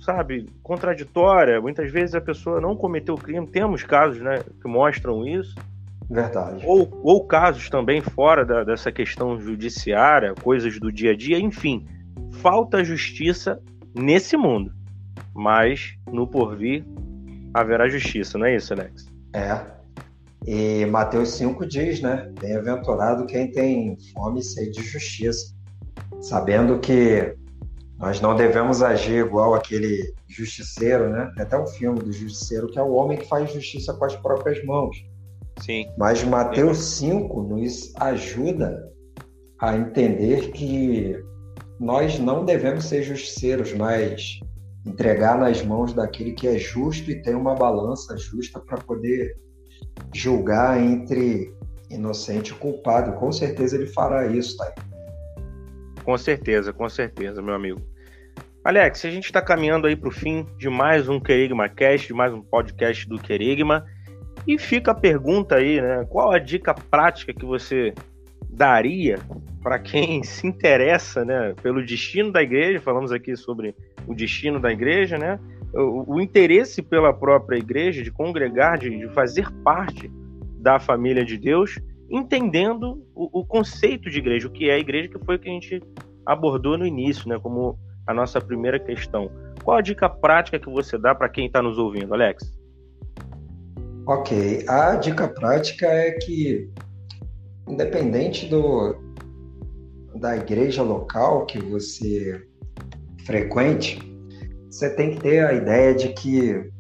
[0.01, 1.61] sabe, contraditória.
[1.61, 3.47] Muitas vezes a pessoa não cometeu o crime.
[3.47, 5.55] Temos casos, né, que mostram isso.
[6.11, 6.65] Verdade.
[6.67, 11.87] Ou, ou casos também fora da, dessa questão judiciária, coisas do dia a dia, enfim.
[12.33, 13.61] Falta justiça
[13.95, 14.73] nesse mundo.
[15.35, 16.85] Mas no porvir
[17.53, 19.07] haverá justiça, não é isso, Alex?
[19.35, 19.61] É.
[20.47, 22.33] E Mateus 5 diz, né?
[22.41, 25.55] Bem-aventurado quem tem fome e sede de justiça,
[26.21, 27.37] sabendo que
[27.99, 31.31] nós não devemos agir igual aquele justiceiro, né?
[31.35, 34.15] Tem até um filme do justiceiro que é o homem que faz justiça com as
[34.17, 34.97] próprias mãos.
[35.61, 35.87] Sim.
[35.97, 38.89] Mas Mateus 5 nos ajuda
[39.61, 41.17] a entender que
[41.81, 44.41] nós não devemos ser justiceiros, mas
[44.87, 49.37] entregar nas mãos daquele que é justo e tem uma balança justa para poder
[50.15, 51.53] julgar entre
[51.91, 53.13] inocente e culpado.
[53.13, 54.75] Com certeza ele fará isso, tá?
[56.05, 57.81] Com certeza, com certeza, meu amigo.
[58.65, 62.15] Alex, a gente está caminhando aí para o fim de mais um Querigma Cast, de
[62.15, 63.85] mais um podcast do Querigma.
[64.49, 66.07] E fica a pergunta aí, né?
[66.09, 67.93] Qual a dica prática que você
[68.49, 69.19] daria
[69.63, 72.81] para quem se interessa, né, pelo destino da igreja?
[72.81, 73.75] Falamos aqui sobre
[74.07, 75.39] o destino da igreja, né?
[75.75, 80.11] O, o interesse pela própria igreja, de congregar, de, de, fazer parte
[80.59, 81.79] da família de Deus,
[82.09, 85.51] entendendo o, o, conceito de igreja, o que é a igreja, que foi o que
[85.51, 85.83] a gente
[86.25, 89.31] abordou no início, né, como a nossa primeira questão.
[89.63, 92.58] Qual a dica prática que você dá para quem está nos ouvindo, Alex?
[94.09, 96.67] Ok, a dica prática é que,
[97.69, 98.97] independente do,
[100.15, 102.43] da igreja local que você
[103.27, 104.01] frequente,
[104.71, 106.71] você tem que ter a ideia de que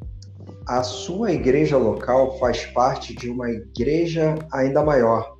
[0.66, 5.36] a sua igreja local faz parte de uma igreja ainda maior.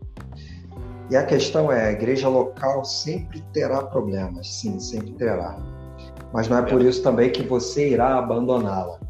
[1.11, 5.57] E a questão é, a igreja local sempre terá problemas, sim, sempre terá.
[6.35, 9.08] Mas não é por isso também que você irá abandoná-la.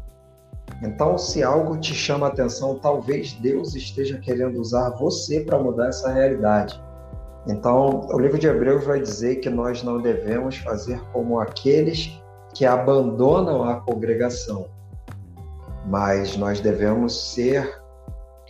[0.81, 5.89] Então, se algo te chama a atenção, talvez Deus esteja querendo usar você para mudar
[5.89, 6.81] essa realidade.
[7.47, 12.21] Então, o livro de Hebreus vai dizer que nós não devemos fazer como aqueles
[12.53, 14.67] que abandonam a congregação,
[15.85, 17.81] mas nós devemos ser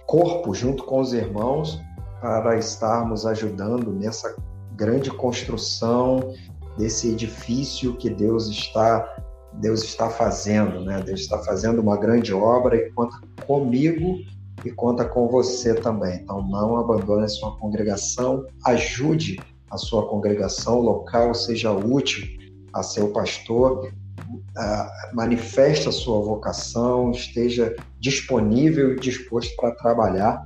[0.06, 1.82] corpo junto com os irmãos
[2.22, 4.36] para estarmos ajudando nessa
[4.76, 6.34] grande construção
[6.78, 9.18] desse edifício que Deus está
[9.54, 11.02] Deus está fazendo, né?
[11.02, 14.20] Deus está fazendo uma grande obra e conta comigo
[14.64, 16.20] e conta com você também.
[16.22, 19.40] Então não abandone a sua congregação, ajude
[19.70, 22.28] a sua congregação local, seja útil
[22.74, 30.46] a seu pastor, uh, manifeste a sua vocação, esteja disponível e disposto para trabalhar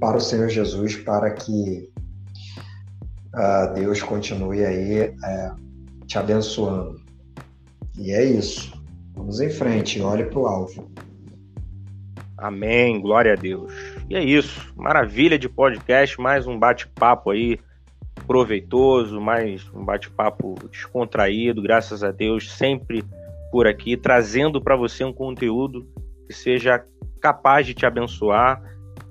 [0.00, 1.90] para o Senhor Jesus, para que
[3.34, 7.07] uh, Deus continue aí uh, te abençoando.
[7.98, 8.72] E é isso.
[9.12, 10.88] Vamos em frente, olhe para o alvo.
[12.36, 13.72] Amém, glória a Deus.
[14.08, 17.58] E é isso, maravilha de podcast, mais um bate-papo aí
[18.28, 23.04] proveitoso, mais um bate-papo descontraído, graças a Deus, sempre
[23.50, 25.84] por aqui, trazendo para você um conteúdo
[26.28, 26.84] que seja
[27.20, 28.62] capaz de te abençoar,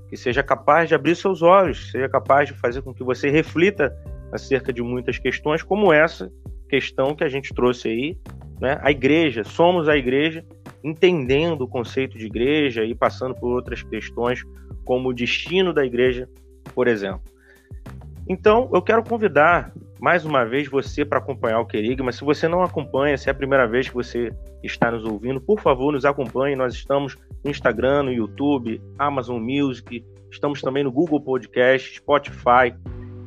[0.09, 3.93] que seja capaz de abrir seus olhos, seja capaz de fazer com que você reflita
[4.31, 6.31] acerca de muitas questões, como essa
[6.69, 8.17] questão que a gente trouxe aí
[8.59, 8.79] né?
[8.81, 10.45] A igreja, somos a igreja,
[10.83, 14.43] entendendo o conceito de igreja e passando por outras questões,
[14.85, 16.29] como o destino da igreja,
[16.73, 17.21] por exemplo.
[18.27, 22.11] Então, eu quero convidar mais uma vez você para acompanhar o Querigma.
[22.11, 24.31] Se você não acompanha, se é a primeira vez que você
[24.63, 26.55] está nos ouvindo, por favor, nos acompanhe.
[26.55, 32.75] Nós estamos no Instagram, no YouTube, Amazon Music, estamos também no Google Podcast, Spotify,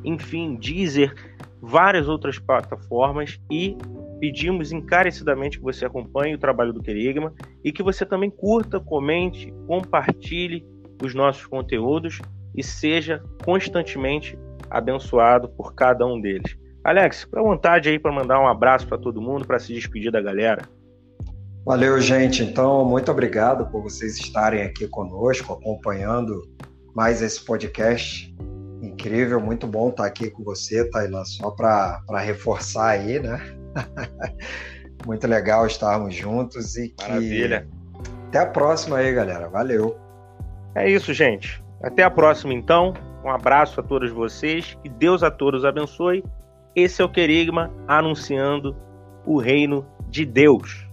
[0.03, 1.13] enfim, Deezer
[1.61, 3.77] várias outras plataformas e
[4.21, 9.51] pedimos encarecidamente que você acompanhe o trabalho do Querigma e que você também curta, comente,
[9.65, 10.63] compartilhe
[11.03, 12.21] os nossos conteúdos
[12.55, 14.37] e seja constantemente
[14.69, 16.55] abençoado por cada um deles.
[16.83, 20.11] Alex, fica à vontade aí para mandar um abraço para todo mundo, para se despedir
[20.11, 20.69] da galera.
[21.65, 22.43] Valeu, gente.
[22.43, 26.47] Então, muito obrigado por vocês estarem aqui conosco, acompanhando
[26.95, 28.31] mais esse podcast.
[28.81, 33.39] Incrível, muito bom estar aqui com você, Tailan, só para reforçar aí, né?
[35.05, 37.07] muito legal estarmos juntos e que...
[37.07, 37.67] Maravilha.
[38.27, 39.47] Até a próxima aí, galera.
[39.49, 39.97] Valeu.
[40.73, 41.63] É isso, gente.
[41.83, 42.93] Até a próxima, então.
[43.23, 44.77] Um abraço a todos vocês.
[44.81, 46.23] Que Deus a todos abençoe.
[46.75, 48.75] Esse é o Querigma anunciando
[49.25, 50.87] o reino de Deus.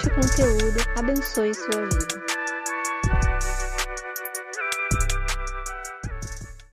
[0.00, 2.39] Este conteúdo abençoe sua vida.